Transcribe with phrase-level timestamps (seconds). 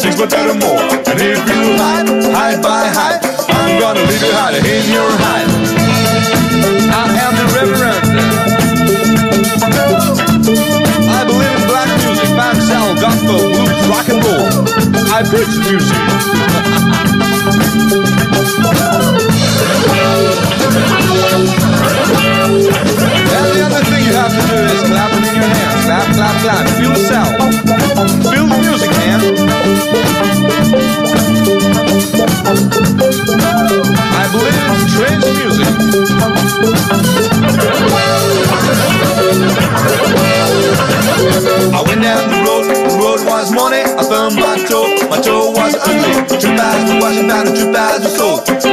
[0.00, 0.80] six but better more.
[1.12, 3.20] And if you hide, hide by hide,
[3.52, 5.50] I'm gonna leave you hiding in your hide.
[6.88, 8.04] I am the reverend.
[11.04, 14.48] I believe in black music, band sound, gospel, blues, rock and roll.
[15.12, 16.39] I preach music.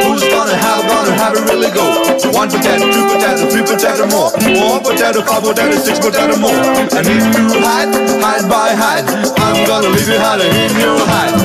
[0.07, 1.83] Who's gonna have, gonna have it really go?
[2.31, 4.31] One potato, two potato, three potato more.
[4.31, 6.55] Four potato, five potato, six potato more.
[6.95, 7.91] And if you hide,
[8.23, 9.05] hide by hide,
[9.39, 11.35] I'm gonna leave you hiding in your hide.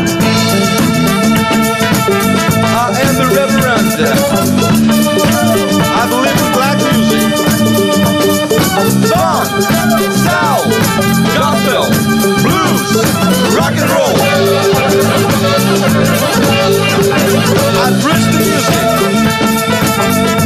[2.63, 3.91] I am the reverend.
[5.83, 7.33] I believe in black music.
[9.09, 9.47] Song,
[10.23, 10.63] soul,
[11.35, 12.12] gospel
[12.43, 14.17] blues, rock and roll.
[17.85, 20.42] I bridge the music.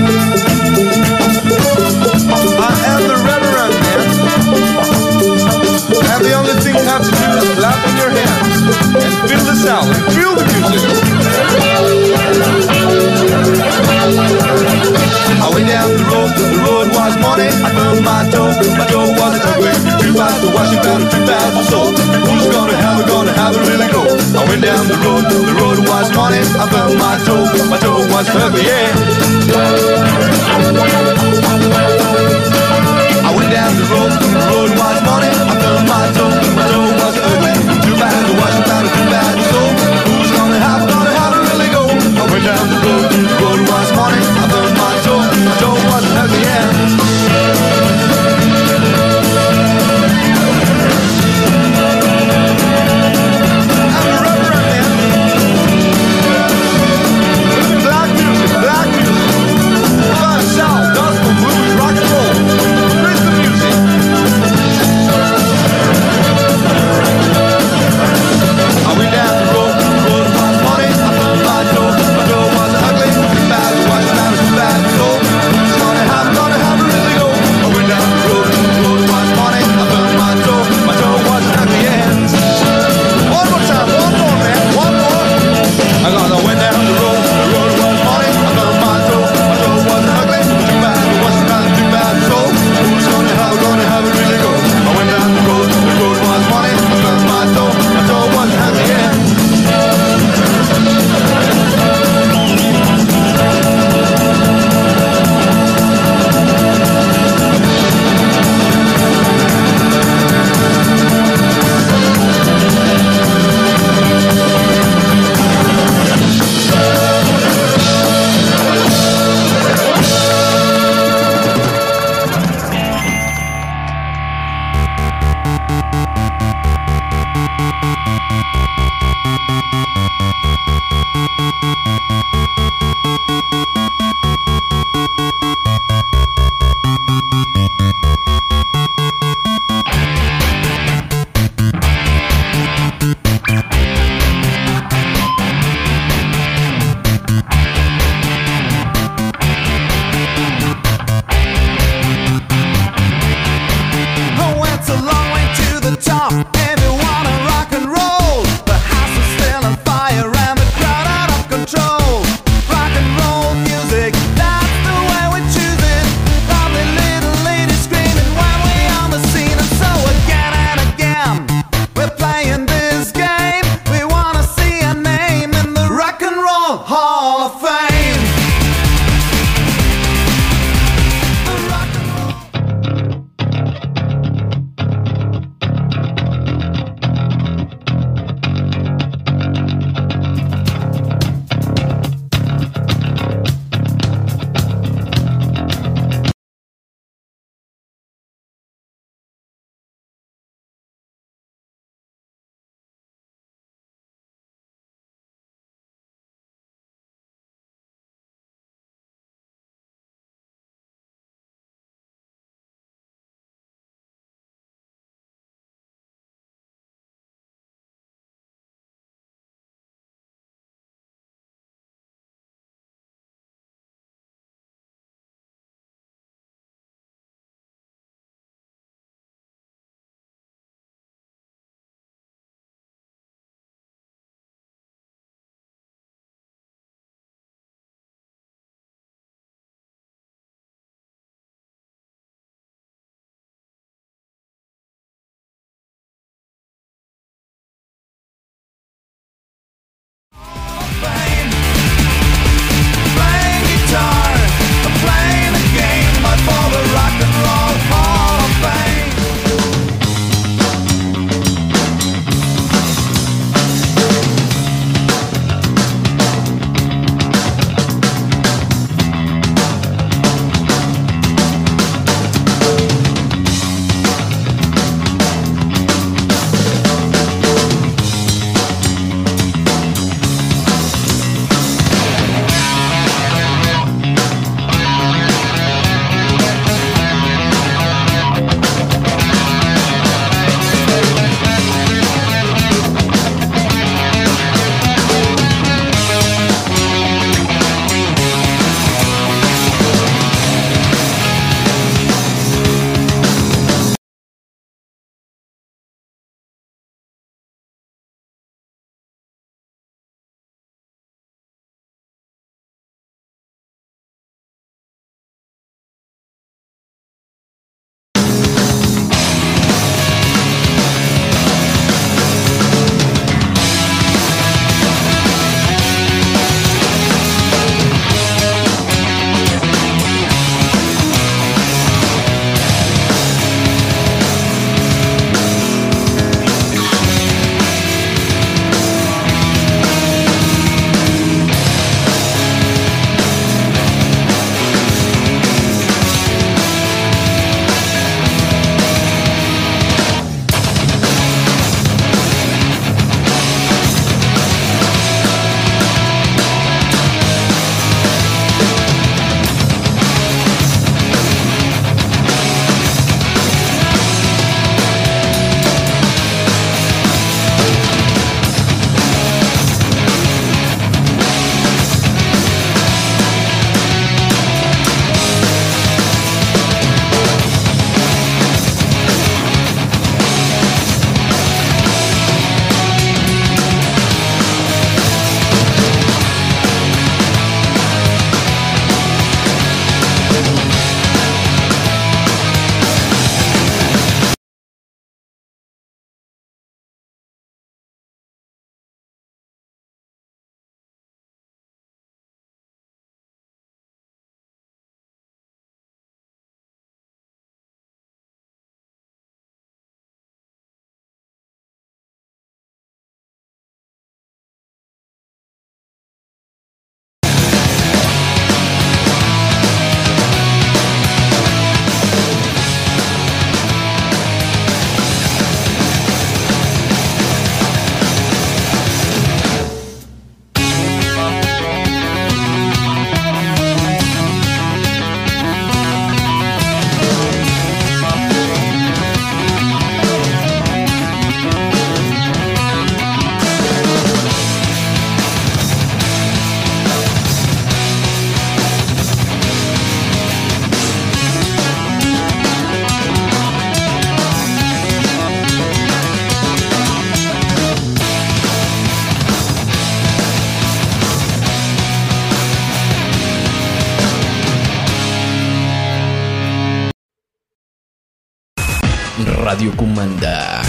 [469.46, 470.60] Radio Kumanda.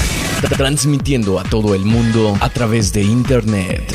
[0.56, 3.92] Transmitiendo a todo el mundo a través de internet.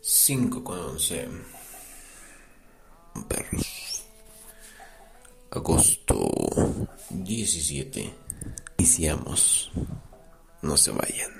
[0.00, 1.28] Cinco con once.
[3.26, 4.04] Perros.
[5.50, 6.30] Agosto
[7.10, 8.14] 17.
[8.78, 9.72] Iniciamos.
[10.62, 11.32] No se vayan.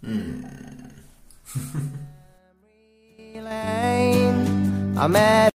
[3.34, 5.50] I'm at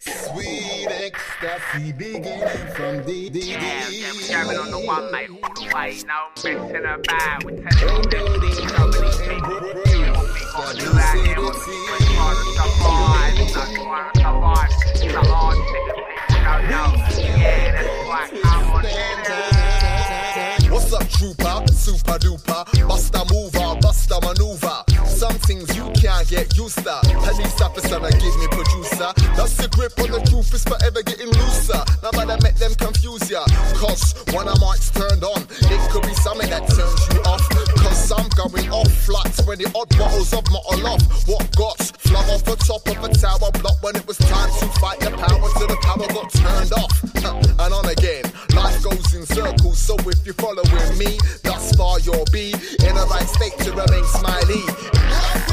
[0.00, 5.52] Sweet ecstasy beginning from the the Yeah, yeah, we jamming on the one, mate, all
[5.54, 5.98] the way.
[6.06, 7.44] No messing about.
[7.44, 9.74] We're telling you them some of these people do
[10.12, 11.42] what we gotta do out here.
[11.42, 13.34] What we're trying to survive.
[13.40, 14.70] It's like trying to survive.
[14.94, 16.88] It's a hard thing that people don't know.
[17.18, 18.30] Yeah, that's right.
[18.42, 19.34] Come on, then.
[20.70, 21.66] What's up, trooper?
[21.72, 22.88] Super duper.
[22.88, 24.93] Buster mover, buster maneuver.
[25.24, 27.00] Some things you can't get used to.
[27.24, 29.08] Police officer, now give me producer.
[29.32, 31.80] That's the grip on the truth is forever getting looser.
[32.04, 33.40] No matter make them confuse ya.
[33.80, 37.40] Cause when a mic's turned on, it could be something that turns you off.
[37.80, 41.00] Cause I'm going off flats when the odd bottles of bottle off.
[41.24, 44.66] What got flung off the top of a tower block when it was time to
[44.76, 46.92] fight the power till the power got turned off.
[47.64, 49.24] and on again, life goes in
[49.84, 54.04] So if you're following me, thus far you'll be in the right state to remain
[54.04, 55.43] smiley.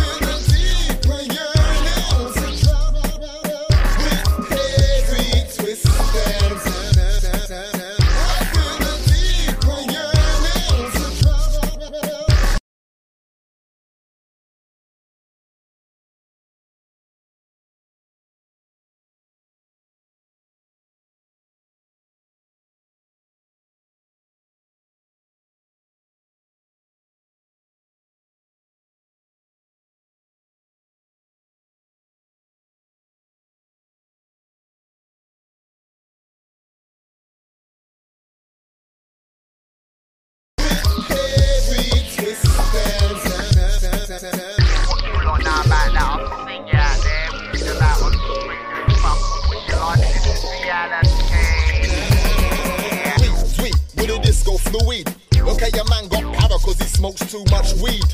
[55.62, 56.41] okay, your man got
[57.01, 58.05] smokes too much weed.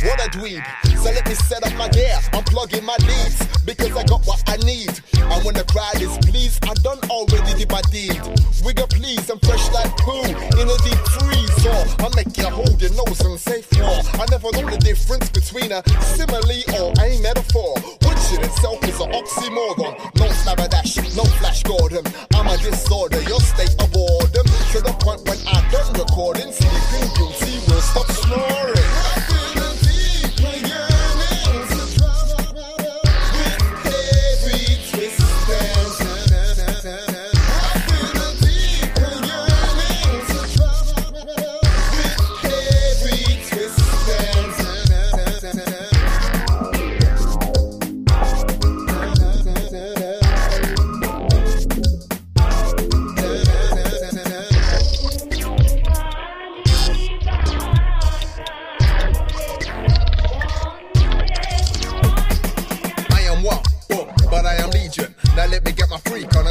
[0.00, 0.64] What a dweeb.
[0.96, 2.16] So let me set up my gear.
[2.32, 4.88] I'm plugging my leads because I got what I need.
[5.20, 8.16] And when the crowd is pleased, I done already did my deed.
[8.64, 11.66] Wigger please, I'm fresh like poo in a deep freeze.
[11.68, 14.00] Or I make you hold your nose and say floor.
[14.16, 15.84] I never know the difference between a
[16.16, 17.76] simile or a metaphor.
[18.08, 20.00] Which in itself is an oxymoron.
[20.16, 22.04] No slabberdash, no flash Gordon.
[22.32, 24.48] I'm a disorder, your state of boredom.
[24.72, 27.33] To the point when I done recording, sleeping will
[27.94, 28.73] stop snoring.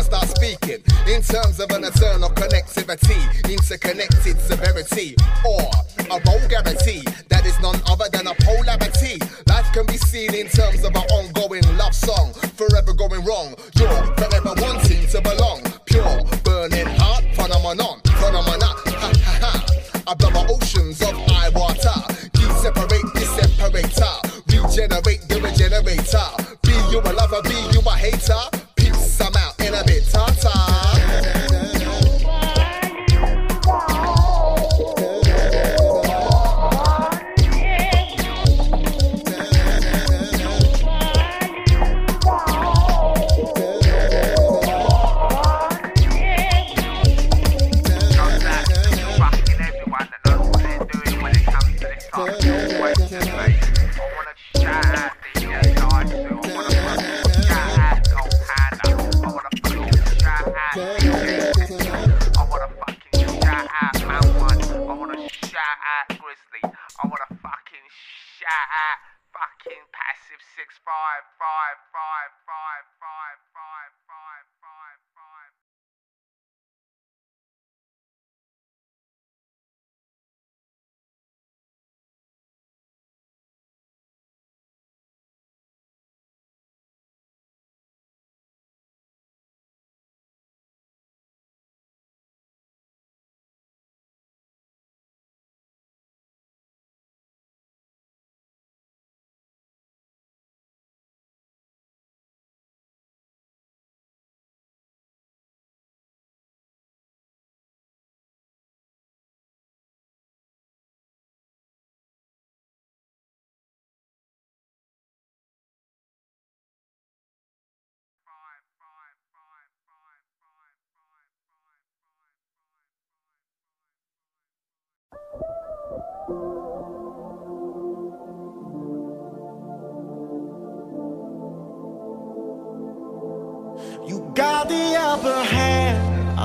[0.03, 0.83] Start speaking.
[1.07, 3.19] In terms of an eternal connectivity,
[3.49, 5.63] interconnected severity, or
[6.11, 9.17] a vulgarity that is none other than a polarity.
[9.47, 13.55] Life can be seen in terms of an ongoing love song, forever going wrong.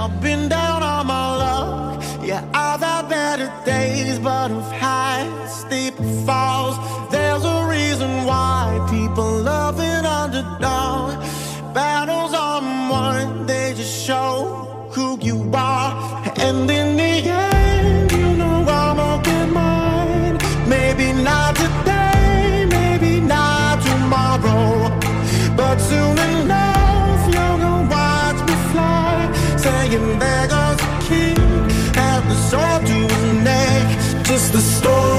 [0.01, 2.05] I've been down on my luck.
[2.23, 6.77] Yeah, I've had better days, but of high, steep falls.
[7.11, 11.19] There's a reason why people love an underdog.
[11.75, 15.91] Battles on one, they just show who you are.
[16.47, 16.88] And in
[34.47, 35.18] the storm.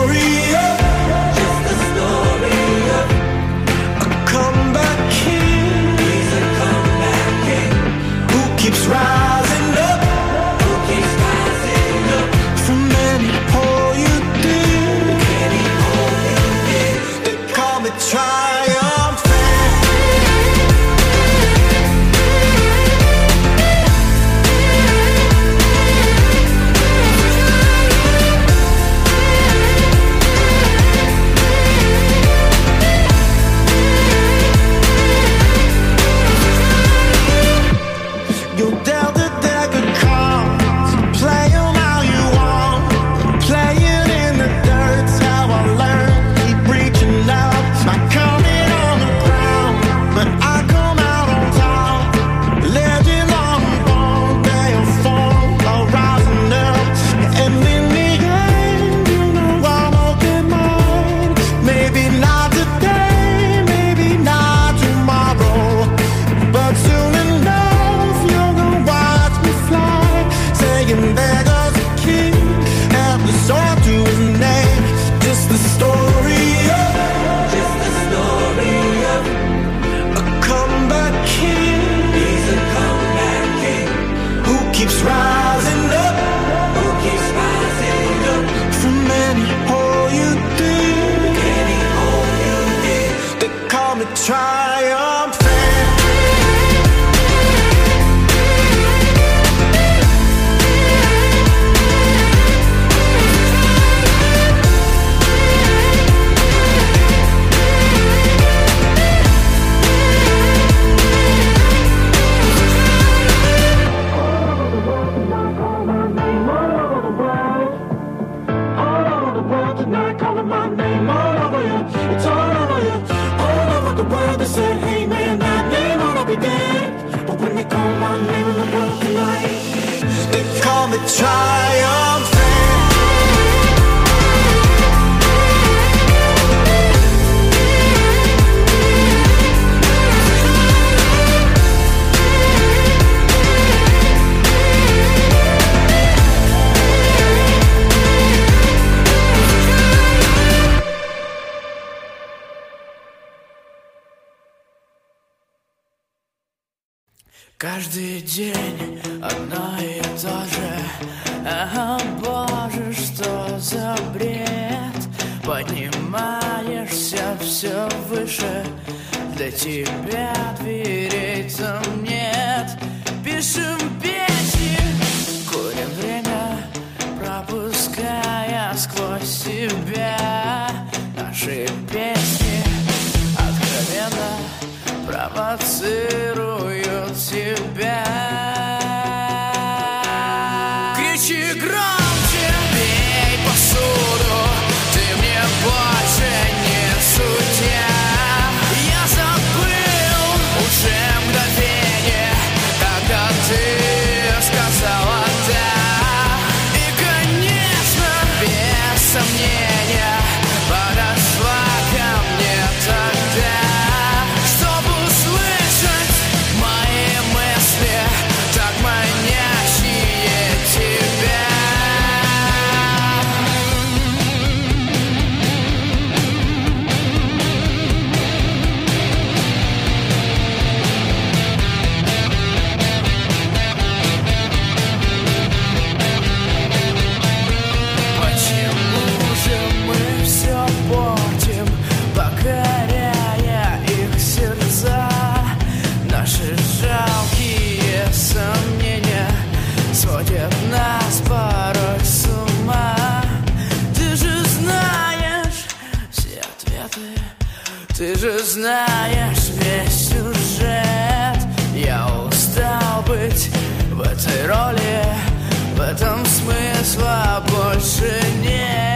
[267.00, 268.89] Смысла больше нет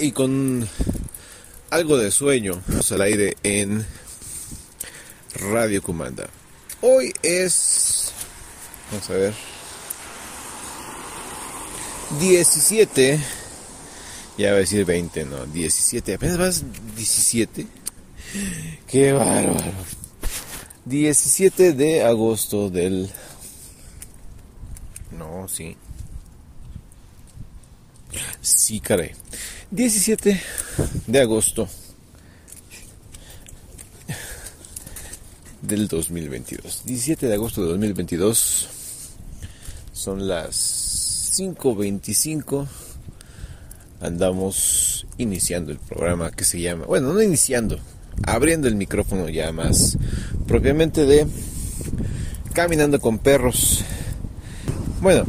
[0.00, 0.66] Y con
[1.70, 2.62] algo de sueño.
[2.90, 3.86] Al aire en
[5.34, 6.28] Radio Comanda.
[6.80, 8.12] Hoy es.
[8.90, 9.34] Vamos a ver.
[12.18, 13.20] 17.
[14.38, 15.44] Ya va a decir 20, no.
[15.44, 16.14] 17.
[16.14, 16.64] Apenas vas
[16.96, 17.66] 17.
[18.86, 19.72] Qué bárbaro.
[20.86, 23.10] 17 de agosto del.
[25.10, 25.76] No, sí.
[28.40, 29.12] Sí, caray.
[29.70, 30.40] 17
[31.06, 31.68] de agosto
[35.62, 36.82] del 2022.
[36.84, 38.68] 17 de agosto de 2022.
[39.92, 42.66] Son las 5.25.
[44.00, 46.86] Andamos iniciando el programa que se llama...
[46.86, 47.78] Bueno, no iniciando.
[48.26, 49.96] Abriendo el micrófono ya más
[50.46, 51.26] propiamente de
[52.54, 53.84] Caminando con Perros.
[55.00, 55.26] Bueno,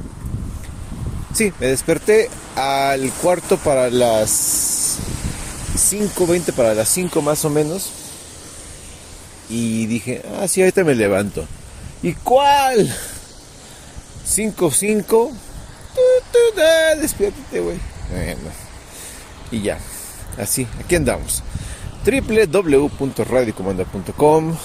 [1.34, 4.98] Sí, me desperté al cuarto para las
[5.76, 7.90] 5.20, para las 5 más o menos.
[9.50, 11.46] Y dije, ah, sí, ahorita me levanto.
[12.04, 12.94] ¿Y cuál?
[14.28, 15.06] 5.5.
[15.08, 15.30] Tu,
[16.32, 17.78] tu, ah, Despiértate, güey.
[18.10, 18.50] Bueno,
[19.52, 19.78] y ya,
[20.38, 21.44] así, aquí andamos.
[22.06, 24.56] www.radiocomanda.com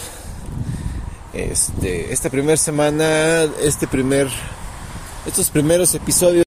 [1.32, 4.28] Este, esta primera semana, este primer,
[5.26, 6.45] estos primeros episodios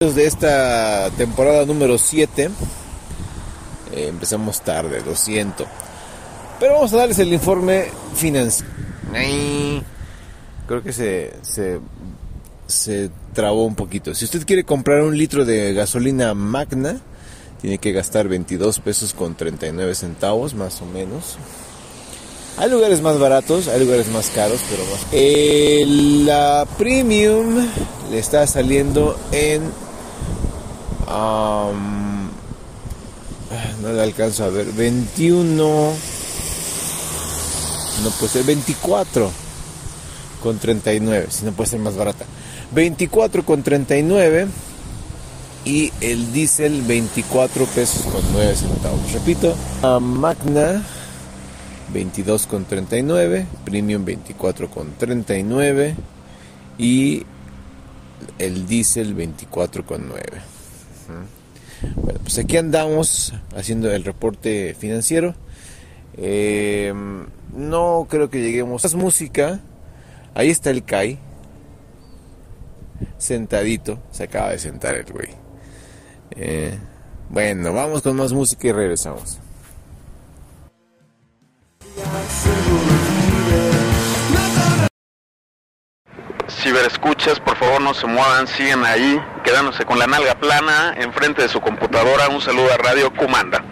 [0.00, 2.50] de esta temporada número 7.
[3.92, 5.66] Eh, empezamos tarde, lo siento.
[6.60, 8.72] Pero vamos a darles el informe financiero.
[10.68, 11.80] Creo que se, se,
[12.68, 14.14] se trabó un poquito.
[14.14, 17.00] Si usted quiere comprar un litro de gasolina magna,
[17.60, 21.38] tiene que gastar 22 pesos con 39 centavos, más o menos.
[22.56, 25.06] Hay lugares más baratos, hay lugares más caros, pero más.
[25.10, 25.84] Eh,
[26.24, 27.66] la premium
[28.12, 29.87] le está saliendo en.
[33.82, 34.66] No le alcanzo a ver.
[34.72, 35.92] 21.
[38.02, 39.30] No puede ser 24
[40.42, 42.24] con 39, si no puede ser más barata.
[42.72, 44.46] 24 con 39
[45.64, 49.12] y el diésel 24 pesos con 9 centavos.
[49.12, 50.82] Repito, a Magna
[51.92, 55.94] 22,39, Premium 24,39
[56.78, 57.24] y
[58.38, 59.98] el Diesel 24,9.
[59.98, 60.57] Ujú.
[61.96, 65.34] Bueno, pues aquí andamos haciendo el reporte financiero.
[66.16, 66.92] Eh,
[67.54, 68.84] no creo que lleguemos.
[68.84, 69.60] Más música.
[70.34, 71.18] Ahí está el Kai.
[73.16, 73.98] Sentadito.
[74.10, 75.28] Se acaba de sentar el güey.
[76.32, 76.78] Eh,
[77.30, 79.38] bueno, vamos con más música y regresamos.
[86.48, 91.48] Ciberescuchas, por favor no se muevan, siguen ahí, quedándose con la nalga plana enfrente de
[91.48, 92.28] su computadora.
[92.28, 93.64] Un saludo a Radio Comanda.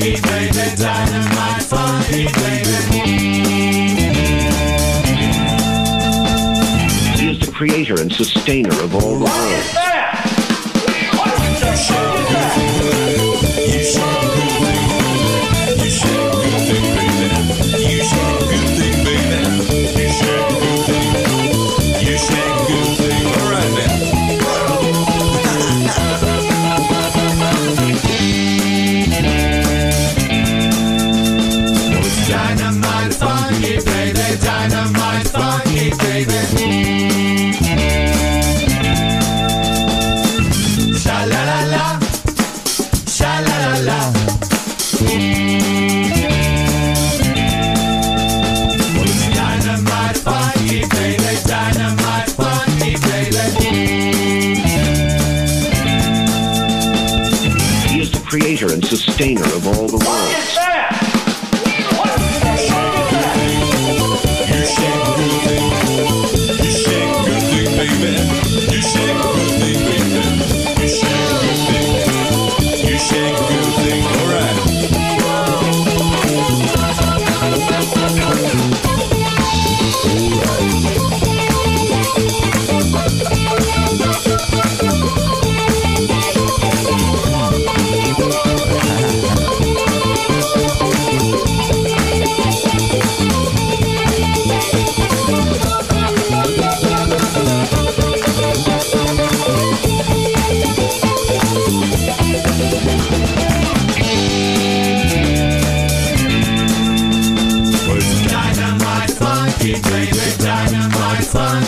[0.00, 0.14] He
[7.28, 9.99] is the creator and sustainer of all life.
[59.20, 60.49] Sustainer of all the worlds.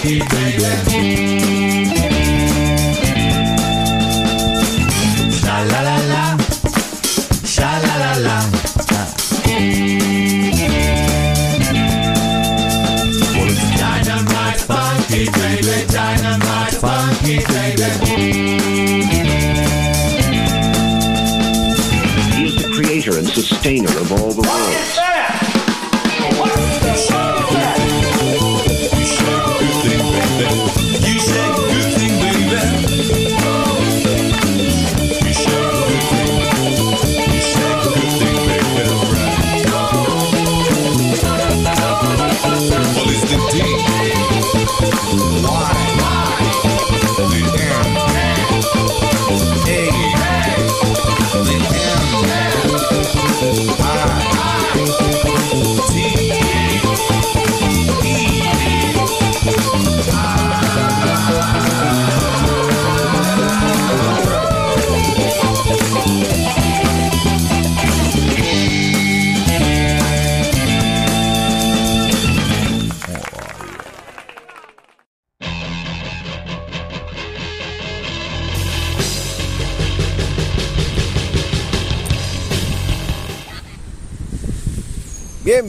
[0.02, 1.90] happy, baby.
[5.30, 6.36] Sha la la la,
[7.44, 8.38] sha la la la.
[13.78, 17.82] Dynamite funky, baby, dynamite funky, baby.
[22.32, 25.11] He is the creator and sustainer of all the worlds.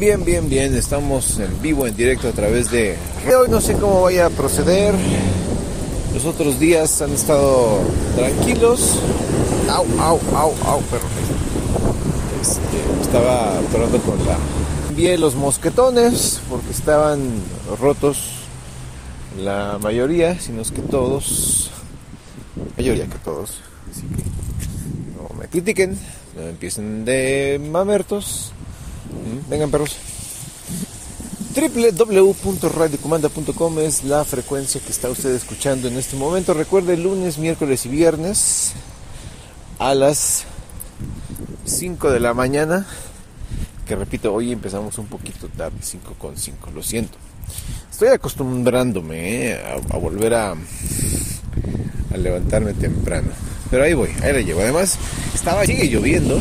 [0.03, 0.75] Bien, bien, bien.
[0.75, 2.97] Estamos en vivo, en directo a través de...
[3.25, 4.93] Hoy no sé cómo vaya a proceder.
[6.13, 7.79] Los otros días han estado
[8.13, 8.99] tranquilos.
[9.69, 11.07] Au, au, au, au, perro.
[12.41, 14.37] Este, estaba parando con la...
[14.89, 17.21] Envié los mosquetones porque estaban
[17.79, 18.17] rotos
[19.41, 21.71] la mayoría, si no es que todos.
[22.75, 23.61] Mayoría que todos.
[23.89, 24.23] Así que
[25.15, 25.97] no me critiquen,
[26.35, 28.52] no empiecen de mamertos.
[29.49, 29.95] Vengan perros.
[31.55, 36.53] www.radiocomanda.com es la frecuencia que está usted escuchando en este momento.
[36.53, 38.73] Recuerde lunes, miércoles y viernes
[39.79, 40.43] a las
[41.65, 42.85] 5 de la mañana.
[43.87, 47.17] Que repito, hoy empezamos un poquito tarde, 5 con 5, lo siento.
[47.91, 53.29] Estoy acostumbrándome eh, a, a volver a, a levantarme temprano.
[53.69, 54.61] Pero ahí voy, ahí la llevo.
[54.61, 54.97] Además,
[55.33, 56.39] estaba, sigue lloviendo.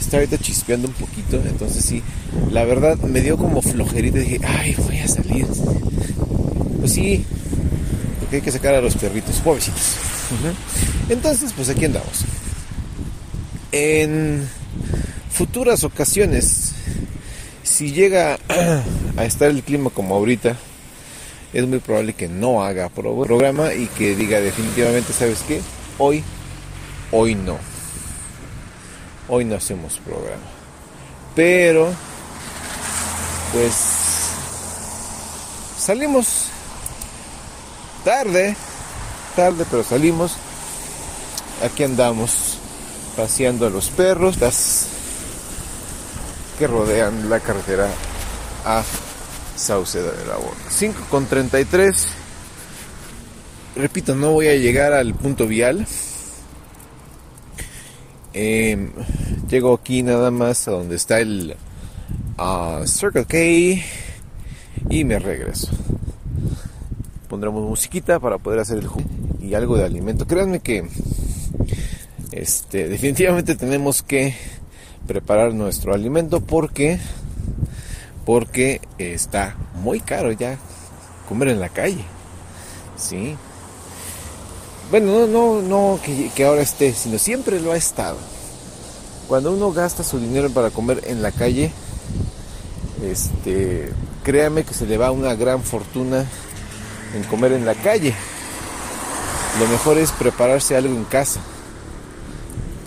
[0.00, 1.36] Está ahorita chispeando un poquito.
[1.46, 2.02] Entonces sí,
[2.50, 4.18] la verdad me dio como flojerita.
[4.18, 5.46] Dije, ay, voy a salir.
[6.80, 7.24] Pues sí,
[8.18, 9.82] porque hay que sacar a los perritos, pobrecitos.
[11.08, 12.24] Entonces, pues aquí andamos.
[13.72, 14.48] En
[15.30, 16.72] futuras ocasiones,
[17.62, 18.38] si llega
[19.16, 20.56] a estar el clima como ahorita,
[21.52, 25.60] es muy probable que no haga pro- programa y que diga definitivamente, ¿sabes qué?
[25.98, 26.22] Hoy,
[27.12, 27.58] hoy no.
[29.32, 30.42] Hoy no hacemos programa.
[31.36, 31.88] Pero,
[33.52, 33.74] pues,
[35.78, 36.46] salimos
[38.04, 38.56] tarde,
[39.36, 40.32] tarde, pero salimos.
[41.64, 42.58] Aquí andamos
[43.16, 44.86] paseando a los perros las
[46.58, 47.88] que rodean la carretera
[48.64, 48.82] a
[49.54, 50.70] Sauceda de la Borda.
[50.70, 52.08] 5 con 33.
[53.76, 55.86] Repito, no voy a llegar al punto vial.
[58.32, 58.90] Eh,
[59.48, 61.56] llego aquí nada más a donde está el
[62.38, 63.38] ah, Circle K
[64.88, 65.68] y me regreso.
[67.28, 69.08] Pondremos musiquita para poder hacer el jugo
[69.40, 70.26] y algo de alimento.
[70.26, 70.88] Créanme que
[72.32, 74.34] este, definitivamente tenemos que
[75.06, 77.00] preparar nuestro alimento porque
[78.24, 80.58] porque está muy caro ya
[81.28, 82.04] comer en la calle.
[82.96, 83.36] Sí.
[84.90, 88.16] Bueno, no, no, no que, ahora esté, sino siempre lo ha estado.
[89.28, 91.70] Cuando uno gasta su dinero para comer en la calle,
[93.00, 93.92] este,
[94.24, 96.26] créame que se le va una gran fortuna
[97.14, 98.14] en comer en la calle.
[99.60, 101.40] Lo mejor es prepararse algo en casa.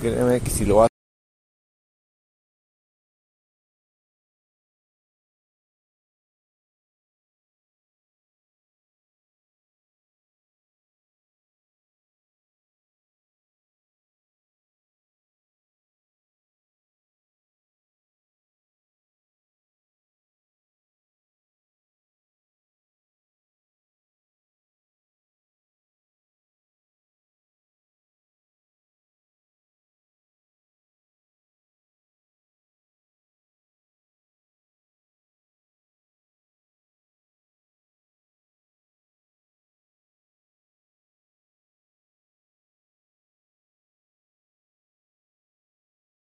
[0.01, 0.92] Créame que si lo hace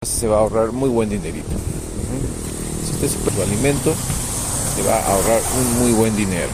[0.07, 1.51] se va a ahorrar muy buen dinerito.
[2.85, 3.93] Si usted se su alimento,
[4.75, 6.49] se va a ahorrar un muy buen dinero.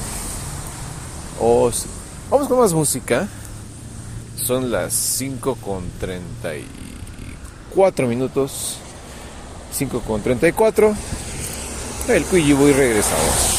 [1.39, 1.71] O
[2.29, 3.27] Vamos con más música.
[4.35, 8.77] Son las 5 con 34 minutos.
[9.71, 10.95] 5 con 34.
[12.07, 13.53] El Cuyi y regresamos.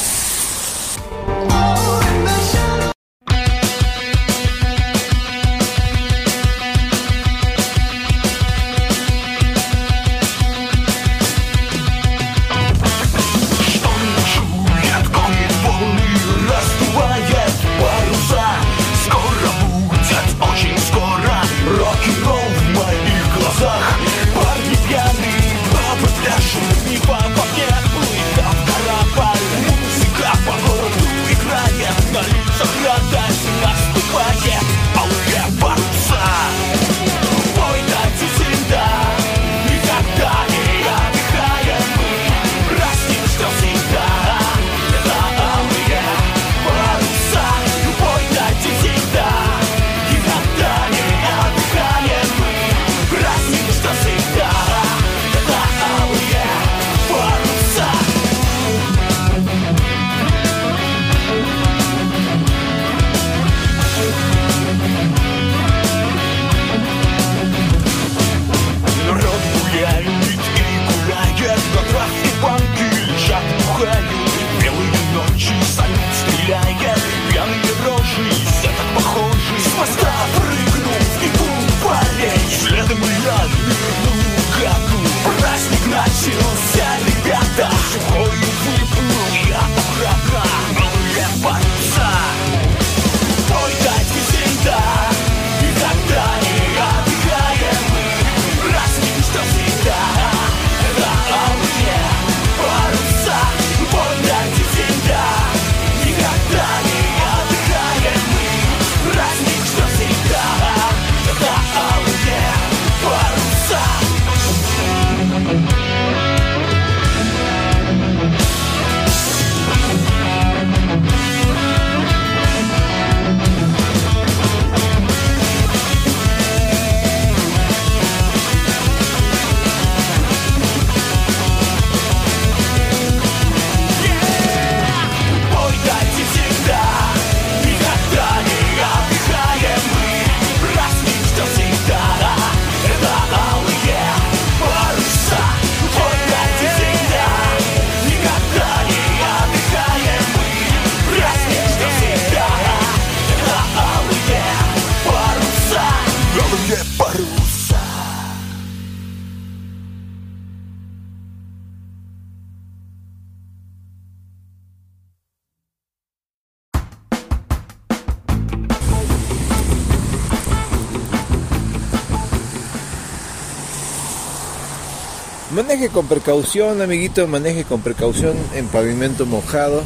[175.75, 179.83] Maneje con precaución, amiguito, maneje con precaución en pavimento mojado.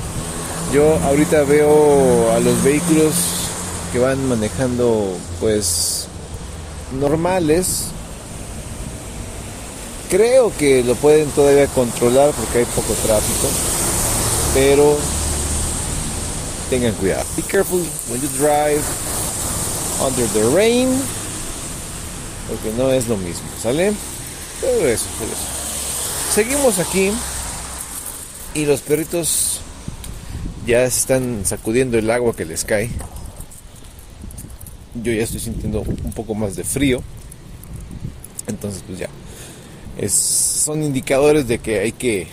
[0.71, 3.15] Yo ahorita veo a los vehículos
[3.91, 6.09] que van manejando pues
[7.01, 7.87] normales.
[10.11, 13.49] Creo que lo pueden todavía controlar porque hay poco tráfico,
[14.53, 14.95] pero
[16.69, 17.25] tengan cuidado.
[17.35, 17.81] Be careful
[18.11, 18.85] when you drive
[20.07, 20.91] under the rain,
[22.47, 23.95] porque no es lo mismo, ¿sale?
[24.61, 25.58] Pero eso, pero eso.
[26.35, 27.11] Seguimos aquí
[28.55, 29.61] y los perritos
[30.67, 32.91] ya están sacudiendo el agua que les cae.
[34.95, 37.03] Yo ya estoy sintiendo un poco más de frío.
[38.47, 39.09] Entonces pues ya.
[40.09, 42.29] Son indicadores de que hay que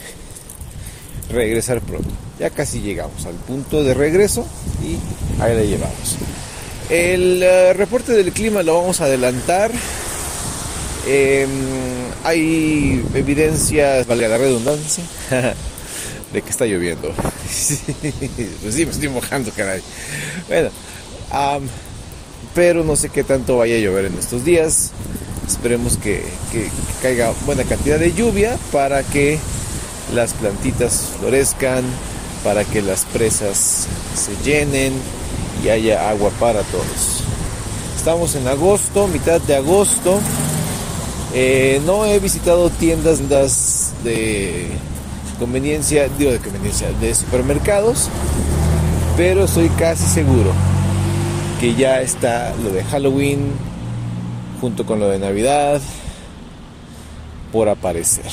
[1.29, 2.09] regresar pronto.
[2.39, 4.45] Ya casi llegamos al punto de regreso
[4.83, 6.17] y ahí la llevamos.
[6.89, 9.71] El eh, reporte del clima lo vamos a adelantar.
[11.07, 11.49] Em,
[12.23, 15.03] hay evidencias, valga la redundancia,
[16.33, 17.13] de que está lloviendo.
[17.13, 19.81] pues sí, me estoy mojando, caray.
[20.47, 20.69] Bueno,
[22.53, 24.91] pero no sé qué tanto vaya a llover en estos días.
[25.47, 26.23] Esperemos que
[27.01, 29.37] caiga buena cantidad de lluvia para que
[30.13, 31.83] las plantitas florezcan,
[32.43, 34.93] para que las presas se llenen
[35.63, 37.23] y haya agua para todos.
[37.95, 40.19] Estamos en agosto, mitad de agosto.
[41.37, 43.19] Eh, no he visitado tiendas
[44.05, 44.67] de
[45.37, 48.07] conveniencia, digo de conveniencia, de supermercados,
[49.17, 50.53] pero estoy casi seguro
[51.59, 53.51] que ya está lo de Halloween
[54.61, 55.81] junto con lo de Navidad
[57.51, 58.31] por aparecer.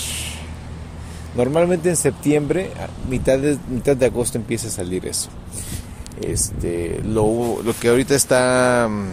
[1.36, 2.70] Normalmente en septiembre,
[3.10, 5.28] mitad de, mitad de agosto empieza a salir eso.
[6.20, 9.08] Este, lo, lo que ahorita está mm,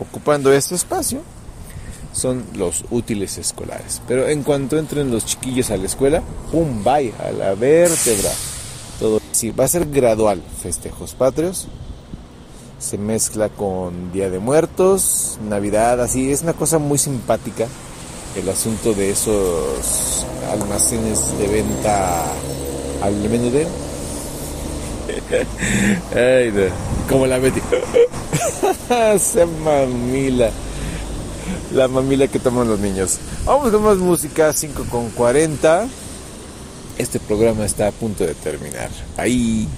[0.00, 1.22] ocupando este espacio
[2.16, 4.00] son los útiles escolares.
[4.08, 6.82] Pero en cuanto entren los chiquillos a la escuela, ¡pum!
[6.82, 8.30] Bye, a la vértebra.
[8.98, 9.20] Todo.
[9.32, 10.42] Sí, va a ser gradual.
[10.62, 11.68] Festejos patrios.
[12.78, 16.30] Se mezcla con Día de Muertos, Navidad, así.
[16.32, 17.66] Es una cosa muy simpática
[18.34, 22.24] el asunto de esos almacenes de venta
[23.02, 23.68] al menudeo.
[26.14, 26.64] Ay, no.
[27.08, 27.60] Como la Betty.
[29.18, 30.50] Se mamila.
[31.72, 33.18] La mamila que toman los niños.
[33.44, 35.86] Vamos con más música, 5 con 40.
[36.98, 38.90] Este programa está a punto de terminar.
[39.16, 39.68] Ahí.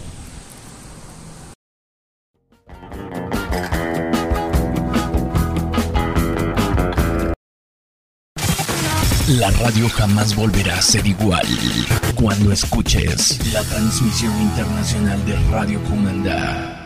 [9.29, 11.47] La radio jamás volverá a ser igual
[12.15, 16.78] cuando escuches la transmisión internacional de Radio Comanda.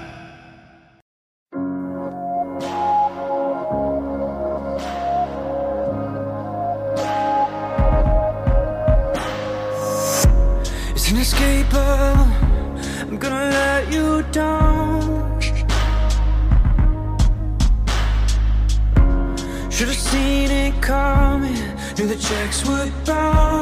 [11.22, 12.26] Inescapable.
[13.08, 15.40] I'm gonna let you down.
[19.70, 21.54] Should have seen it coming.
[21.96, 23.61] Knew the checks would bounce.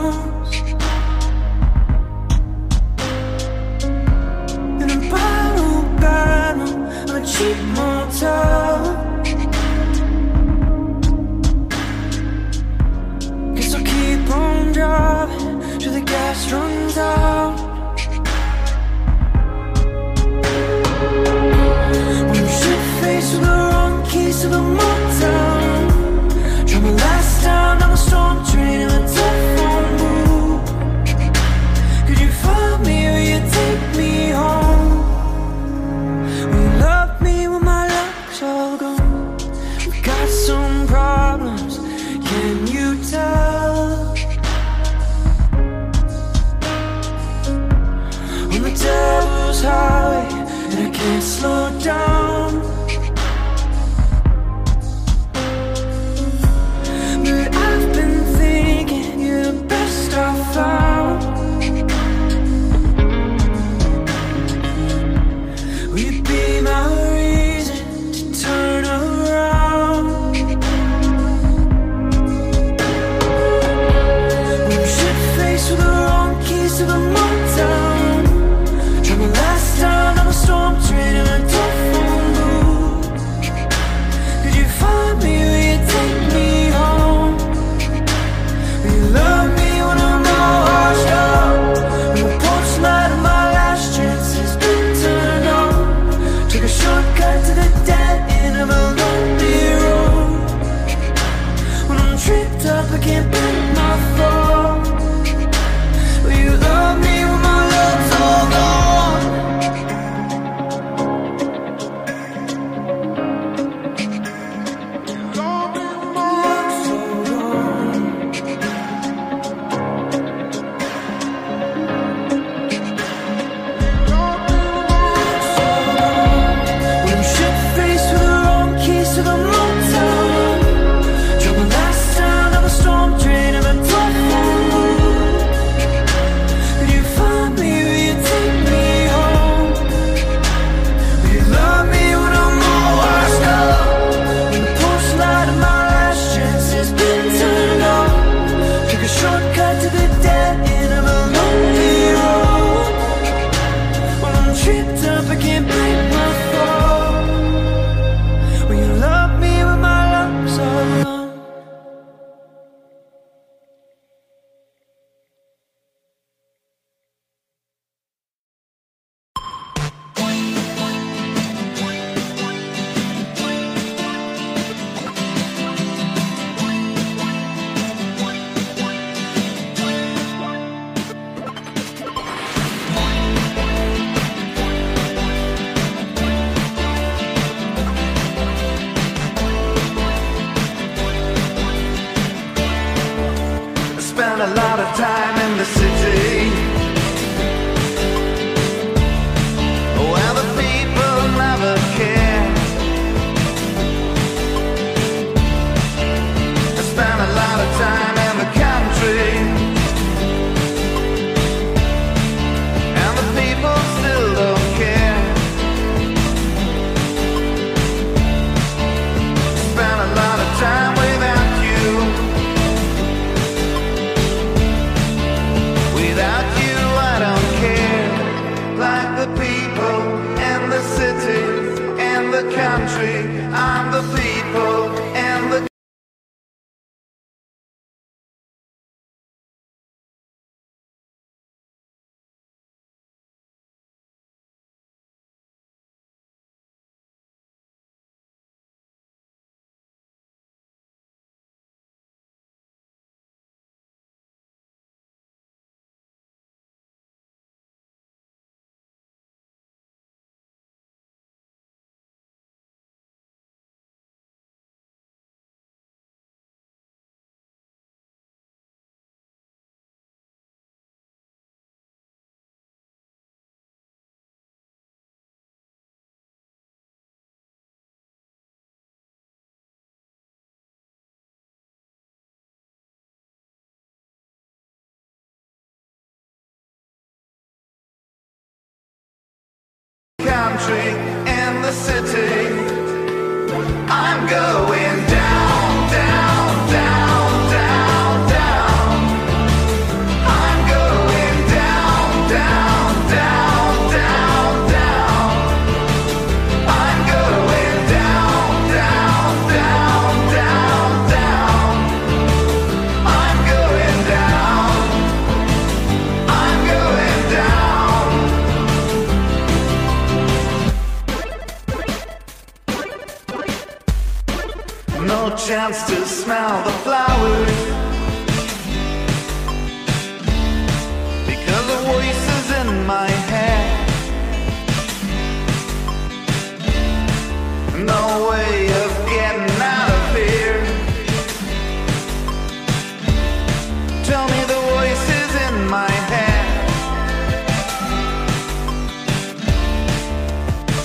[344.10, 346.46] Tell me the voices in my head.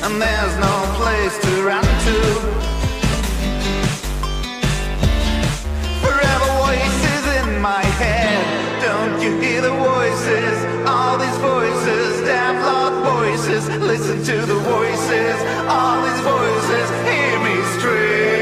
[0.03, 2.17] And there's no place to run to.
[6.05, 8.45] Forever voices in my head.
[8.83, 10.57] Don't you hear the voices?
[10.87, 13.67] All these voices, damn loud voices.
[13.79, 15.37] Listen to the voices.
[15.67, 18.34] All these voices, hear me straight.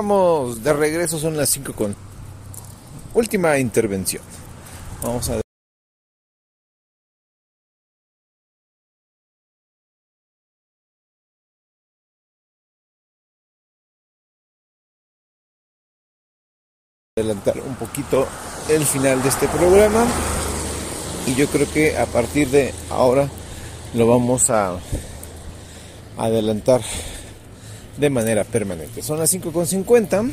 [0.00, 1.94] Estamos de regreso, son las 5 con
[3.12, 4.22] última intervención.
[5.02, 5.40] Vamos a
[17.18, 18.26] adelantar un poquito
[18.70, 20.06] el final de este programa
[21.26, 23.28] y yo creo que a partir de ahora
[23.92, 24.78] lo vamos a
[26.16, 26.80] adelantar
[28.00, 29.02] de manera permanente.
[29.02, 30.30] Son las 5.50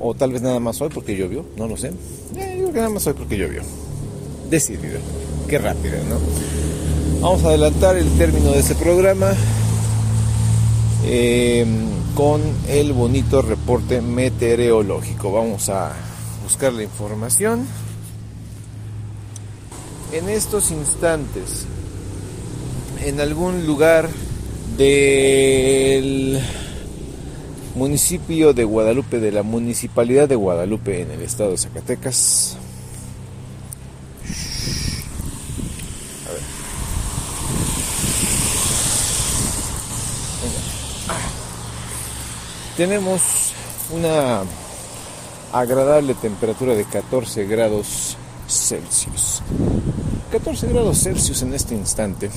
[0.00, 1.88] o tal vez nada más hoy porque llovió, no lo sé.
[1.88, 1.92] Eh,
[2.56, 3.62] creo que nada más hoy porque llovió.
[4.50, 4.98] Decidido.
[5.48, 6.18] Qué rápido, ¿no?
[7.20, 9.32] Vamos a adelantar el término de ese programa
[11.04, 11.66] eh,
[12.14, 15.32] con el bonito reporte meteorológico.
[15.32, 15.92] Vamos a
[16.42, 17.66] buscar la información.
[20.12, 21.66] En estos instantes,
[23.04, 24.08] en algún lugar
[24.76, 26.40] del
[27.74, 32.56] municipio de Guadalupe, de la municipalidad de Guadalupe en el estado de Zacatecas.
[36.28, 36.40] A ver.
[42.76, 43.52] Tenemos
[43.92, 44.42] una
[45.52, 48.16] agradable temperatura de 14 grados
[48.48, 49.40] Celsius.
[50.32, 52.28] 14 grados Celsius en este instante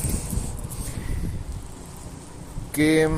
[2.77, 3.09] que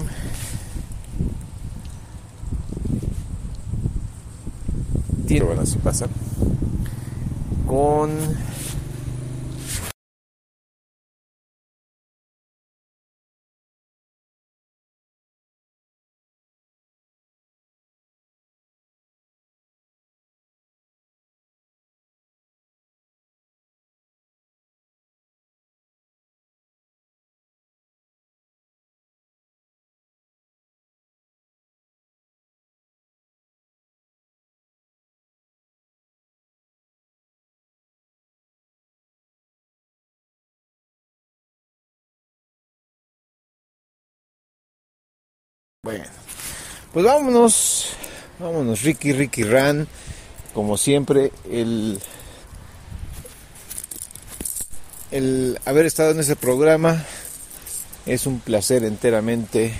[5.28, 6.08] tiene bueno, así pasa
[7.68, 8.10] con
[46.94, 47.88] Pues vámonos,
[48.40, 49.88] vámonos, Ricky, Ricky Ran,
[50.54, 52.00] como siempre, el,
[55.12, 57.06] el haber estado en ese programa
[58.06, 59.74] es un placer enteramente.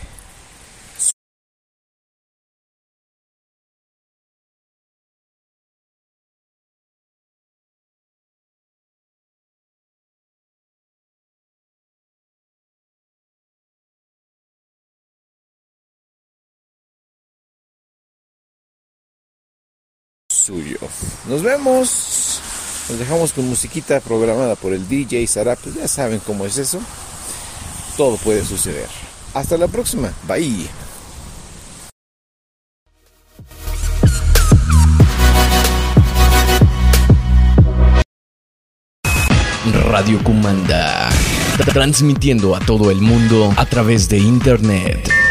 [21.30, 22.42] Nos vemos.
[22.90, 25.60] Nos dejamos con musiquita programada por el DJ Sarap.
[25.78, 26.80] Ya saben cómo es eso.
[27.96, 28.88] Todo puede suceder.
[29.36, 30.12] Hasta la próxima.
[30.28, 30.68] Bye.
[39.84, 41.10] Radio Kumanda.
[41.74, 45.29] Transmitiendo a todo el mundo a través de Internet.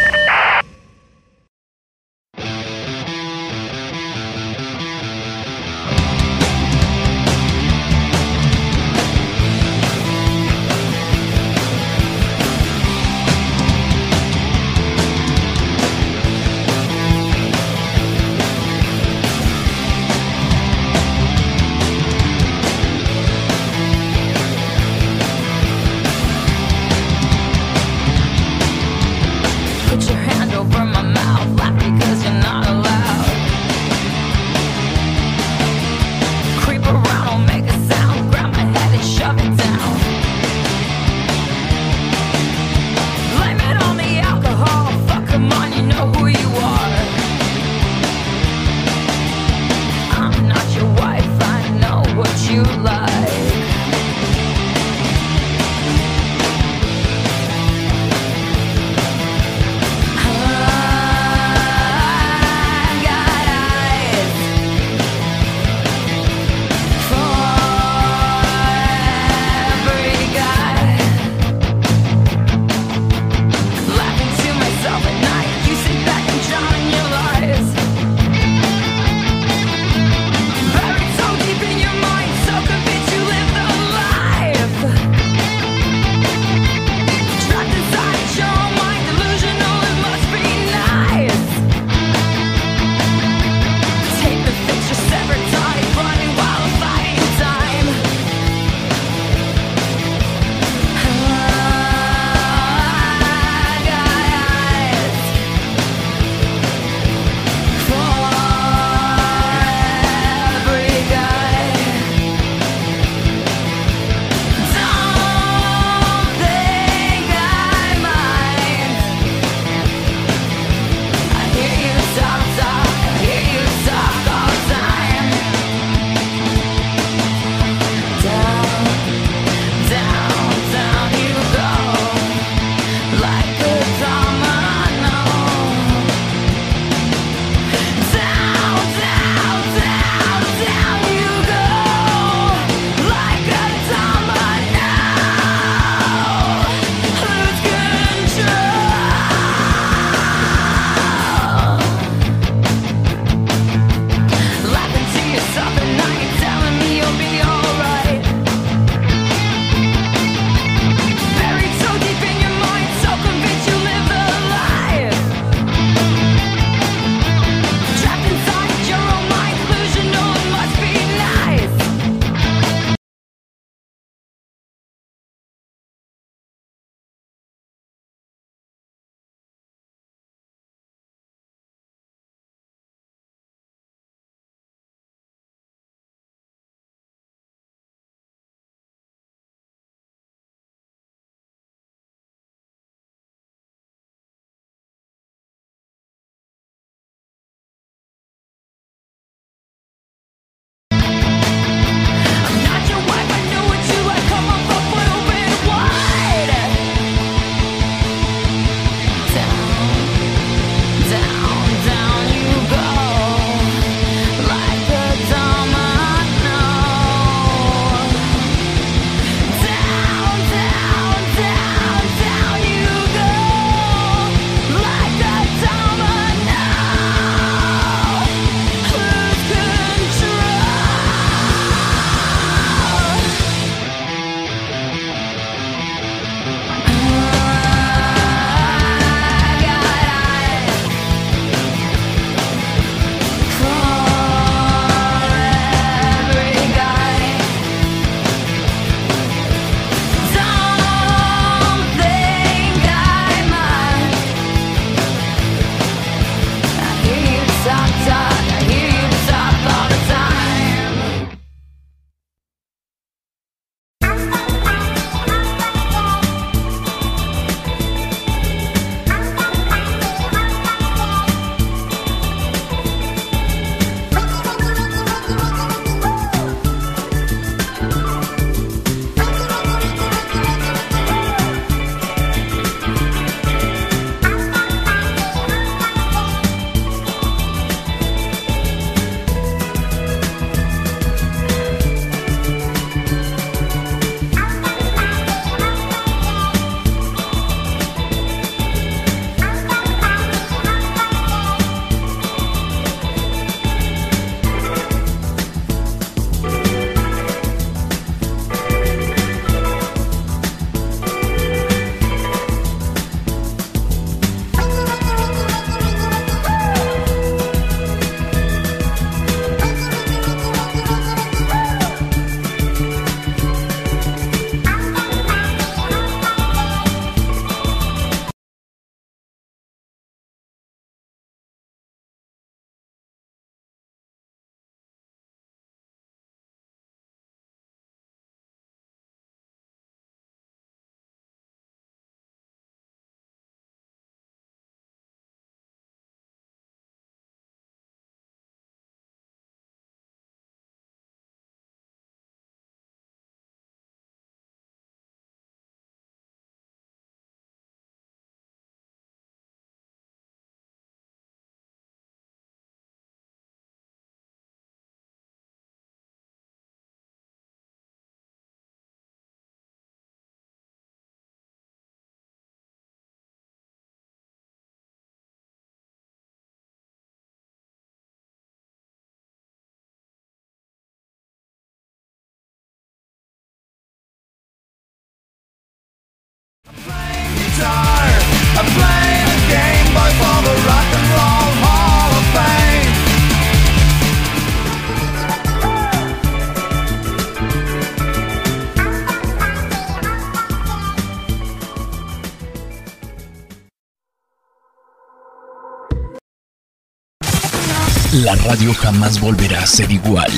[408.29, 410.31] La radio jamás volverá a ser igual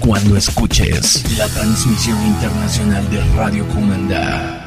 [0.00, 4.57] cuando escuches la transmisión internacional de Radio Comanda.